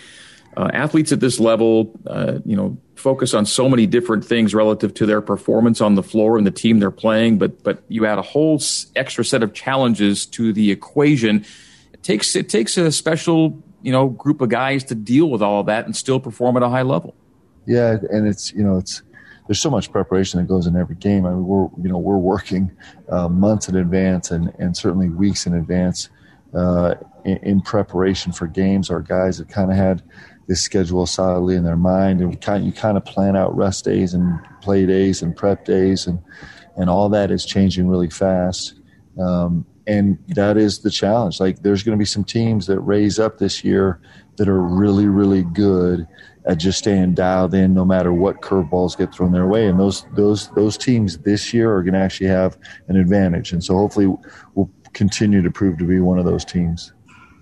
[0.58, 4.94] Uh, athletes at this level, uh, you know, focus on so many different things relative
[4.96, 7.38] to their performance on the floor and the team they're playing.
[7.38, 8.60] But but you add a whole
[8.96, 11.46] extra set of challenges to the equation.
[11.94, 15.60] It takes it takes a special you know group of guys to deal with all
[15.60, 17.14] of that and still perform at a high level.
[17.68, 19.04] Yeah, and it's you know it's
[19.52, 21.26] there's so much preparation that goes in every game.
[21.26, 22.72] I mean, we're you know we're working
[23.10, 26.08] uh, months in advance and and certainly weeks in advance
[26.54, 28.90] uh, in, in, preparation for games.
[28.90, 30.04] Our guys have kind of had
[30.48, 34.14] this schedule solidly in their mind, and kind you kind of plan out rest days
[34.14, 36.20] and play days and prep days, and
[36.78, 38.76] and all that is changing really fast.
[39.20, 41.42] Um, and that is the challenge.
[41.42, 44.00] Like, there's going to be some teams that raise up this year
[44.38, 46.08] that are really, really good
[46.46, 49.68] at just staying dialed in no matter what curveballs get thrown their way.
[49.68, 53.52] And those those those teams this year are going to actually have an advantage.
[53.52, 54.08] And so hopefully
[54.56, 56.94] we'll continue to prove to be one of those teams.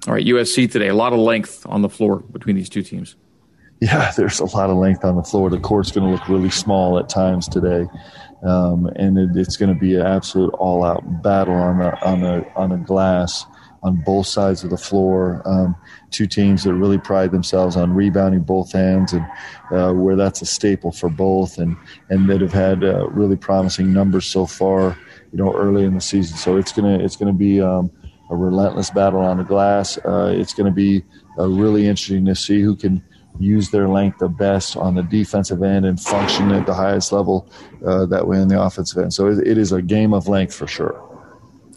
[0.08, 3.16] All right, USC today, a lot of length on the floor between these two teams.
[3.82, 5.50] Yeah, there's a lot of length on the floor.
[5.50, 7.88] The court's going to look really small at times today.
[8.44, 12.46] Um, and it, it's going to be an absolute all-out battle on the on the
[12.56, 13.46] on the glass
[13.84, 15.42] on both sides of the floor.
[15.46, 15.76] Um,
[16.12, 19.26] two teams that really pride themselves on rebounding both ends, and
[19.72, 21.76] uh, where that's a staple for both, and
[22.10, 24.98] and that have had uh, really promising numbers so far.
[25.32, 27.92] You know, early in the season, so it's gonna it's gonna be um,
[28.32, 29.98] a relentless battle on the glass.
[30.00, 31.04] Uh, it's gonna be
[31.38, 33.04] uh, really interesting to see who can
[33.40, 37.50] use their length the best on the defensive end and function at the highest level
[37.86, 39.14] uh, that way in the offensive end.
[39.14, 41.09] So it, it is a game of length for sure.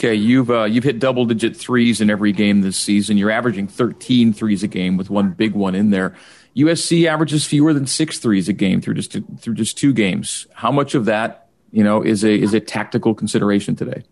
[0.02, 3.16] Okay, you've uh, you've hit double digit threes in every game this season.
[3.16, 6.16] You're averaging 13 threes a game with one big one in there.
[6.56, 10.48] USC averages fewer than six threes a game through just through just two games.
[10.54, 14.02] How much of that, you know, is a is a tactical consideration today?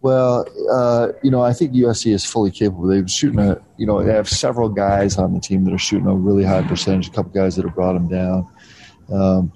[0.00, 2.86] Well, uh, you know, I think USC is fully capable.
[2.86, 6.06] They've shooting a, you know, they have several guys on the team that are shooting
[6.06, 7.08] a really high percentage.
[7.08, 8.46] A couple guys that have brought them down.
[9.12, 9.52] Um,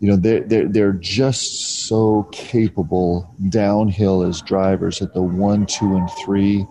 [0.00, 3.34] you know they're, they're, they're just so capable.
[3.48, 6.66] Downhill as drivers at the one two and three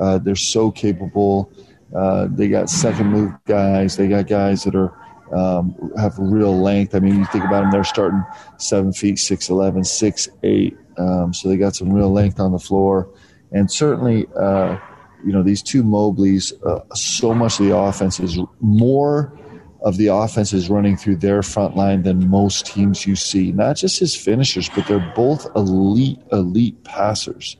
[0.00, 1.50] uh, they're so capable.
[1.94, 3.96] Uh, they got second move guys.
[3.96, 4.92] They got guys that are
[5.34, 6.94] um, have real length.
[6.94, 8.24] I mean you think about them they're starting
[8.58, 12.58] seven feet six eleven six eight Um, so they got some real length on the
[12.58, 13.08] floor,
[13.52, 14.78] and certainly, uh,
[15.24, 16.52] you know, these two Mobleys.
[16.64, 19.36] Uh, so much of the offense is more
[19.80, 23.52] of the offense is running through their front line than most teams you see.
[23.52, 27.56] Not just his finishers, but they're both elite, elite passers.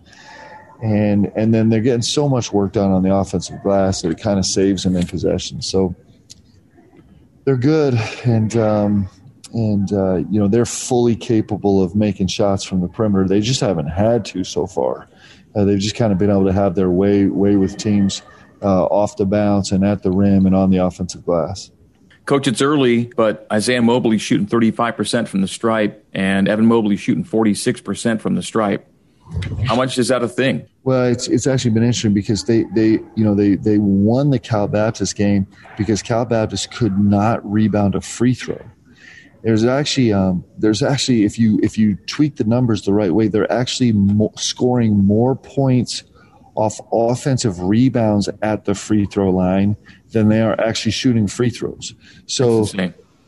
[0.82, 4.20] And and then they're getting so much work done on the offensive glass that it
[4.20, 5.60] kind of saves them in possession.
[5.60, 5.94] So
[7.44, 9.08] they're good, and um,
[9.54, 13.26] and uh, you know they're fully capable of making shots from the perimeter.
[13.26, 15.08] They just haven't had to so far.
[15.56, 18.22] Uh, they've just kind of been able to have their way way with teams
[18.62, 21.70] uh, off the bounce and at the rim and on the offensive glass.
[22.28, 27.24] Coach, it's early, but Isaiah Mobley shooting 35% from the stripe and Evan Mobley shooting
[27.24, 28.86] 46% from the stripe.
[29.64, 30.66] How much is that a thing?
[30.84, 34.38] Well, it's it's actually been interesting because they they you know they they won the
[34.38, 35.46] Cal Baptist game
[35.78, 38.60] because Cal Baptist could not rebound a free throw.
[39.42, 43.28] There's actually um, there's actually if you if you tweak the numbers the right way,
[43.28, 46.04] they're actually mo- scoring more points
[46.54, 49.76] off offensive rebounds at the free throw line
[50.12, 51.94] than they are actually shooting free throws.
[52.26, 52.64] So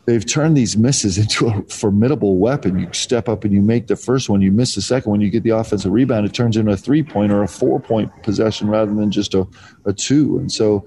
[0.07, 2.79] they've turned these misses into a formidable weapon.
[2.79, 5.31] You step up and you make the first one, you miss the second one, you
[5.31, 8.69] get the offensive rebound, it turns into a three point or a four point possession
[8.69, 9.47] rather than just a,
[9.85, 10.39] a two.
[10.39, 10.87] And so,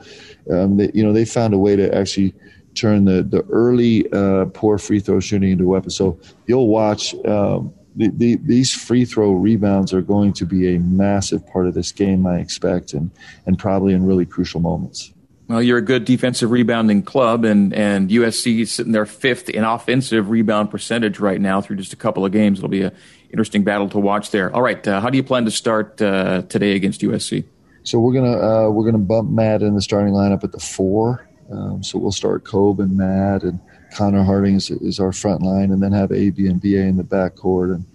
[0.52, 2.34] um, they, you know, they found a way to actually
[2.76, 5.90] turn the, the early uh, poor free throw shooting into a weapon.
[5.90, 7.14] So you'll watch.
[7.26, 11.76] Um, the, the, these free throw rebounds are going to be a massive part of
[11.76, 13.12] this game, I expect, and,
[13.46, 15.14] and probably in really crucial moments.
[15.54, 19.64] Well, you're a good defensive rebounding club, and, and USC is sitting there fifth in
[19.64, 22.58] offensive rebound percentage right now through just a couple of games.
[22.58, 22.92] It'll be an
[23.30, 24.52] interesting battle to watch there.
[24.52, 27.44] All right, uh, how do you plan to start uh, today against USC?
[27.84, 31.30] So we're gonna uh, we're gonna bump Matt in the starting lineup at the four.
[31.52, 33.60] Um, so we'll start Kolby and Matt and
[33.94, 37.04] Connor Harding is, is our front line, and then have AB and BA in the
[37.04, 37.76] backcourt.
[37.76, 37.86] And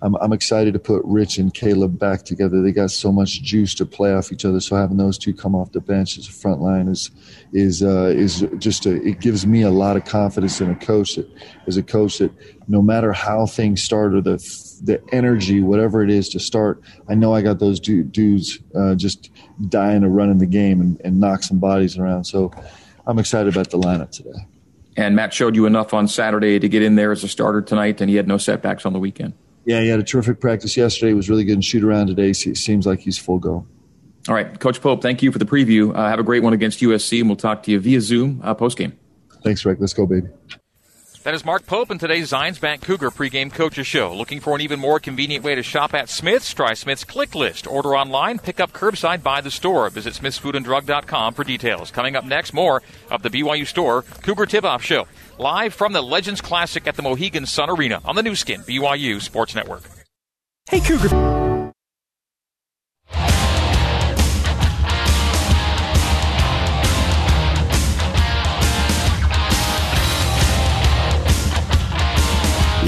[0.00, 2.62] I'm, I'm excited to put Rich and Caleb back together.
[2.62, 4.60] They got so much juice to play off each other.
[4.60, 7.10] So having those two come off the bench as a front line is
[7.52, 11.16] is uh, is just a, it gives me a lot of confidence in a coach
[11.16, 11.28] that
[11.66, 12.32] as a coach that
[12.68, 14.36] no matter how things start or the
[14.84, 19.30] the energy, whatever it is to start, I know I got those dudes uh, just
[19.68, 22.24] dying to run in the game and, and knock some bodies around.
[22.24, 22.52] So
[23.06, 24.46] I'm excited about the lineup today.
[24.96, 28.00] And Matt showed you enough on Saturday to get in there as a starter tonight,
[28.00, 29.32] and he had no setbacks on the weekend.
[29.68, 31.08] Yeah, he had a terrific practice yesterday.
[31.08, 32.32] He was really good in shoot around today.
[32.32, 33.66] So it seems like he's full go.
[34.26, 35.94] All right, Coach Pope, thank you for the preview.
[35.94, 38.54] Uh, have a great one against USC, and we'll talk to you via Zoom uh,
[38.54, 38.98] post game.
[39.44, 39.76] Thanks, Rick.
[39.78, 40.28] Let's go, baby.
[41.24, 44.14] That is Mark Pope in today's Zions Bank Cougar pregame coaches show.
[44.14, 46.54] Looking for an even more convenient way to shop at Smith's?
[46.54, 47.66] Try Smith's Click List.
[47.66, 49.90] Order online, pick up curbside by the store.
[49.90, 51.90] Visit smithsfoodanddrug.com for details.
[51.90, 55.06] Coming up next, more of the BYU Store Cougar Tip-Off Show.
[55.38, 59.22] Live from the Legends Classic at the Mohegan Sun Arena on the Nu Skin, BYU
[59.22, 59.82] Sports Network.
[60.68, 61.37] Hey, Cougar.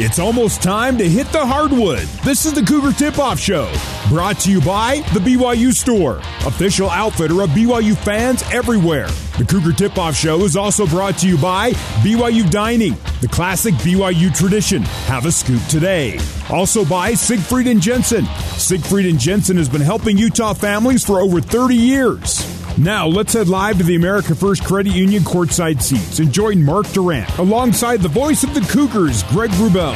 [0.02, 2.08] It's almost time to hit the hardwood.
[2.24, 3.70] This is the Cougar Tip Off Show,
[4.08, 9.08] brought to you by the BYU Store, official outfitter of BYU fans everywhere.
[9.36, 13.74] The Cougar Tip Off Show is also brought to you by BYU Dining, the classic
[13.74, 14.84] BYU tradition.
[15.04, 16.18] Have a scoop today.
[16.48, 18.24] Also by Siegfried and Jensen.
[18.56, 22.59] Siegfried and Jensen has been helping Utah families for over 30 years.
[22.80, 26.86] Now, let's head live to the America First Credit Union courtside seats and join Mark
[26.92, 29.94] Durrant alongside the voice of the Cougars, Greg Wrubell.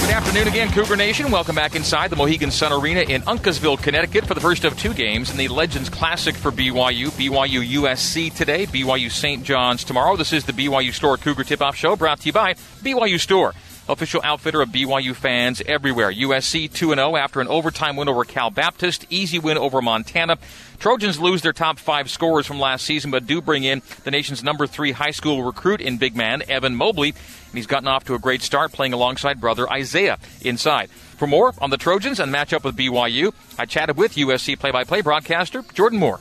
[0.00, 1.30] Good afternoon again, Cougar Nation.
[1.30, 4.92] Welcome back inside the Mohegan Sun Arena in Uncasville, Connecticut for the first of two
[4.92, 7.10] games in the Legends Classic for BYU.
[7.10, 9.44] BYU USC today, BYU St.
[9.44, 10.16] John's tomorrow.
[10.16, 13.54] This is the BYU Store Cougar Tip Off Show brought to you by BYU Store
[13.88, 16.12] official outfitter of BYU fans everywhere.
[16.12, 20.38] USC 2 0 after an overtime win over Cal Baptist, easy win over Montana.
[20.78, 24.42] Trojans lose their top five scorers from last season, but do bring in the nation's
[24.42, 27.10] number three high school recruit in big man, Evan Mobley.
[27.10, 30.90] And he's gotten off to a great start playing alongside brother Isaiah inside.
[30.90, 34.84] For more on the Trojans and matchup with BYU, I chatted with USC play by
[34.84, 36.20] play broadcaster Jordan Moore.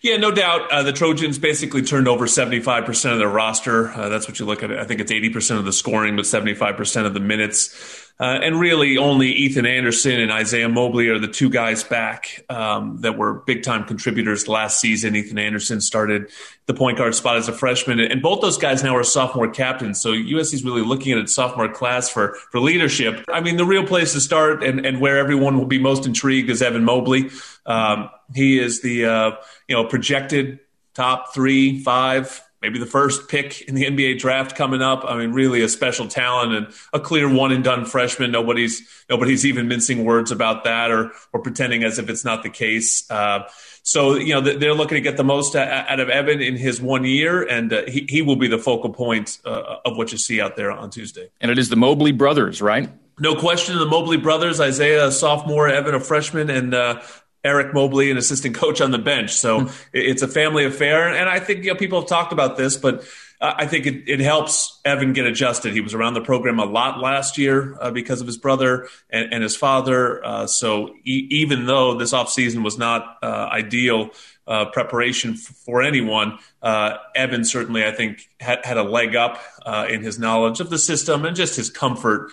[0.00, 0.70] Yeah, no doubt.
[0.70, 3.88] Uh, the Trojans basically turned over 75% of their roster.
[3.88, 4.70] Uh, that's what you look at.
[4.70, 8.04] I think it's 80% of the scoring, but 75% of the minutes.
[8.20, 13.00] Uh, and really, only Ethan Anderson and Isaiah Mobley are the two guys back um,
[13.02, 15.14] that were big time contributors last season.
[15.14, 16.28] Ethan Anderson started
[16.66, 20.00] the point guard spot as a freshman, and both those guys now are sophomore captains.
[20.00, 23.24] So USC is really looking at its sophomore class for for leadership.
[23.28, 26.50] I mean, the real place to start and, and where everyone will be most intrigued
[26.50, 27.30] is Evan Mobley.
[27.66, 29.30] Um, he is the uh,
[29.66, 30.60] you know projected
[30.94, 35.04] top three, five maybe the first pick in the NBA draft coming up.
[35.06, 38.30] I mean, really a special talent and a clear one and done freshman.
[38.30, 42.50] Nobody's nobody's even mincing words about that or or pretending as if it's not the
[42.50, 43.08] case.
[43.10, 43.48] Uh,
[43.82, 47.04] so you know they're looking to get the most out of Evan in his one
[47.04, 50.40] year, and uh, he he will be the focal point uh, of what you see
[50.40, 51.30] out there on Tuesday.
[51.40, 52.90] And it is the Mobley brothers, right?
[53.20, 57.00] No question, the Mobley brothers, Isaiah, a sophomore, Evan, a freshman, and uh,
[57.44, 59.32] Eric Mobley, an assistant coach on the bench.
[59.32, 59.68] So hmm.
[59.92, 61.08] it's a family affair.
[61.08, 63.04] And I think you know, people have talked about this, but
[63.40, 65.72] uh, I think it, it, helps Evan get adjusted.
[65.72, 69.32] He was around the program a lot last year uh, because of his brother and,
[69.32, 70.24] and his father.
[70.24, 74.10] Uh, so e- even though this offseason was not uh, ideal
[74.48, 79.40] uh, preparation f- for anyone, uh, Evan certainly, I think, had, had a leg up
[79.88, 82.32] in his knowledge of the system and just his comfort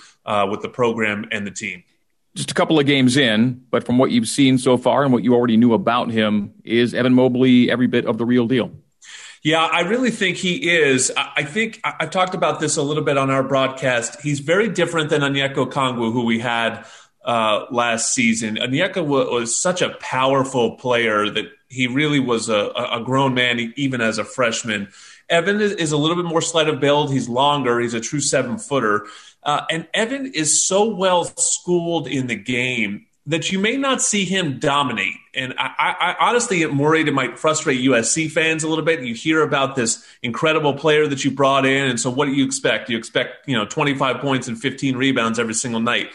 [0.49, 1.83] with the program and the team
[2.35, 5.23] just a couple of games in, but from what you've seen so far and what
[5.23, 8.71] you already knew about him, is Evan Mobley every bit of the real deal?
[9.41, 11.11] Yeah, I really think he is.
[11.15, 14.19] I think I've talked about this a little bit on our broadcast.
[14.21, 16.85] He's very different than Onyeka Okongwu, who we had
[17.23, 18.55] uh, last season.
[18.55, 24.01] Onyeka was such a powerful player that he really was a, a grown man, even
[24.01, 24.89] as a freshman.
[25.29, 27.11] Evan is a little bit more slight of build.
[27.11, 27.79] He's longer.
[27.79, 29.07] He's a true seven footer.
[29.43, 34.23] Uh, and Evan is so well schooled in the game that you may not see
[34.23, 35.15] him dominate.
[35.33, 39.01] And I, I, honestly am worried it might frustrate USC fans a little bit.
[39.01, 42.45] You hear about this incredible player that you brought in, and so what do you
[42.45, 42.89] expect?
[42.89, 46.11] You expect you know 25 points and 15 rebounds every single night.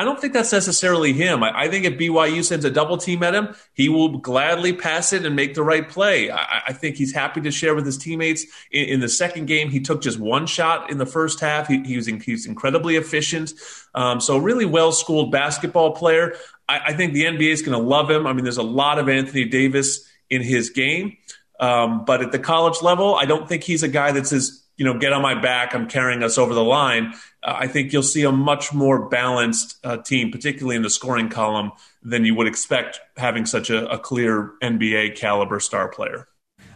[0.00, 1.42] I don't think that's necessarily him.
[1.42, 5.12] I, I, think if BYU sends a double team at him, he will gladly pass
[5.12, 6.30] it and make the right play.
[6.30, 8.46] I, I think he's happy to share with his teammates.
[8.72, 11.68] In, in, the second game, he took just one shot in the first half.
[11.68, 13.52] He, he was, in, incredibly efficient.
[13.94, 16.34] Um, so, really well schooled basketball player.
[16.66, 18.26] I, I, think the NBA is going to love him.
[18.26, 21.18] I mean, there's a lot of Anthony Davis in his game.
[21.58, 24.86] Um, but at the college level, I don't think he's a guy that says, you
[24.86, 25.74] know, get on my back.
[25.74, 27.12] I'm carrying us over the line.
[27.42, 31.28] Uh, I think you'll see a much more balanced uh, team, particularly in the scoring
[31.28, 31.72] column,
[32.02, 36.26] than you would expect having such a, a clear NBA caliber star player.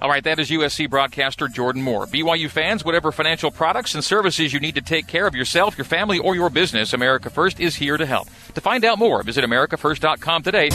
[0.02, 2.04] All right, that is USC broadcaster Jordan Moore.
[2.04, 5.86] BYU fans, whatever financial products and services you need to take care of yourself, your
[5.86, 8.28] family, or your business, America First is here to help.
[8.52, 10.68] To find out more, visit AmericaFirst.com today.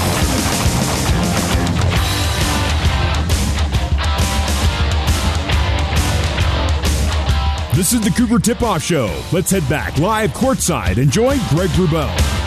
[7.80, 9.10] This is the Cougar Tip Off Show.
[9.32, 12.39] Let's head back live courtside and join Greg Wrubell.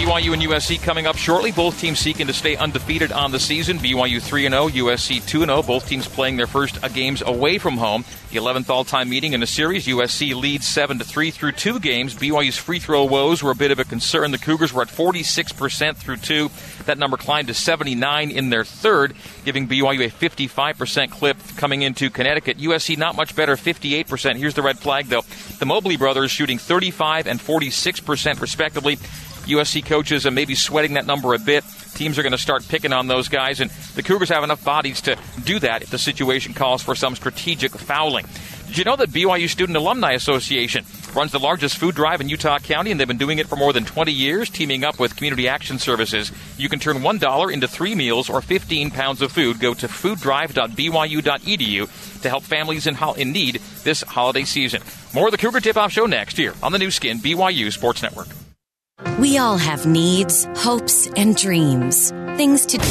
[0.00, 1.52] BYU and USC coming up shortly.
[1.52, 3.76] Both teams seeking to stay undefeated on the season.
[3.76, 5.62] BYU 3 0, USC 2 0.
[5.62, 8.06] Both teams playing their first uh, games away from home.
[8.30, 9.86] The 11th all time meeting in the series.
[9.86, 12.14] USC leads 7 3 through two games.
[12.14, 14.30] BYU's free throw woes were a bit of a concern.
[14.30, 16.50] The Cougars were at 46% through two.
[16.86, 22.08] That number climbed to 79 in their third, giving BYU a 55% clip coming into
[22.08, 22.56] Connecticut.
[22.56, 24.36] USC not much better, 58%.
[24.36, 25.24] Here's the red flag, though.
[25.58, 28.98] The Mobley brothers shooting 35 and 46% respectively.
[29.50, 31.64] USC coaches are maybe sweating that number a bit.
[31.94, 35.00] Teams are going to start picking on those guys, and the Cougars have enough bodies
[35.02, 38.24] to do that if the situation calls for some strategic fouling.
[38.68, 40.84] Did you know that BYU Student Alumni Association
[41.14, 43.72] runs the largest food drive in Utah County, and they've been doing it for more
[43.72, 46.30] than 20 years, teaming up with Community Action Services.
[46.56, 49.58] You can turn $1 into three meals or 15 pounds of food.
[49.58, 54.82] Go to fooddrive.byu.edu to help families in, ho- in need this holiday season.
[55.12, 58.02] More of the Cougar Tip Off Show next year on the Nu Skin BYU Sports
[58.02, 58.28] Network.
[59.18, 62.10] We all have needs, hopes, and dreams.
[62.36, 62.88] Things to do.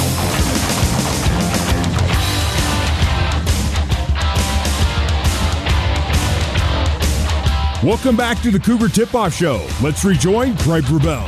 [7.81, 9.65] Welcome back to the Cougar Tip Off Show.
[9.81, 11.21] Let's rejoin Greg Wrubell.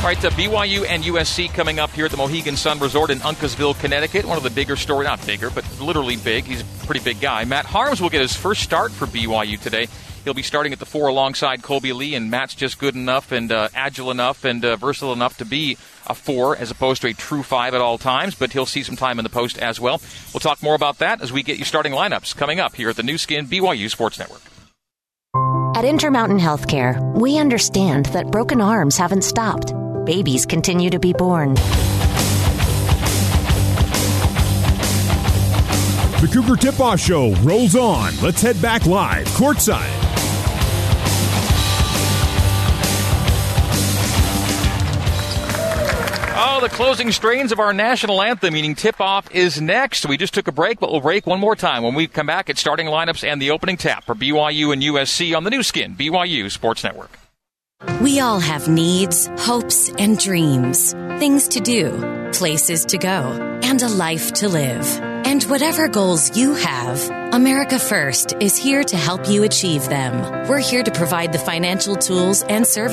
[0.00, 3.10] All right, uh, the BYU and USC coming up here at the Mohegan Sun Resort
[3.10, 4.24] in Uncasville, Connecticut.
[4.24, 6.44] One of the bigger stories, not bigger, but literally big.
[6.44, 7.44] He's a pretty big guy.
[7.44, 9.88] Matt Haarms will get his first start for BYU today.
[10.24, 13.50] He'll be starting at the four alongside Kolby Lee, and Matt's just good enough and
[13.50, 17.14] uh, agile enough and uh, versatile enough to be a four as opposed to a
[17.14, 20.00] true five at all times, but he'll see some time in the post as well.
[20.34, 22.96] We'll talk more about that as we get you starting lineups coming up here at
[22.96, 24.42] the Nu Skin BYU Sports Network.
[25.76, 29.72] At Intermountain Healthcare, we understand that broken arms haven't stopped.
[30.04, 31.54] Babies continue to be born.
[36.20, 38.12] The Cougar Tip Off Show rolls on.
[38.20, 40.09] Let's head back live, courtside.
[46.60, 50.04] The closing strains of our national anthem, meaning tip off, is next.
[50.04, 52.50] We just took a break, but we'll break one more time when we come back
[52.50, 55.96] at starting lineups and the opening tap for BYU and USC on the Nu Skin,
[55.96, 57.18] BYU Sports Network.
[58.02, 60.92] We all have needs, hopes, and dreams.
[61.18, 64.86] Things to do, places to go, and a life to live.
[65.24, 70.46] And whatever goals you have, America First is here to help you achieve them.
[70.48, 72.88] We're here to provide the financial tools and services